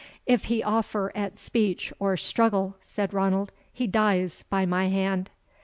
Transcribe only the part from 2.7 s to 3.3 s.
said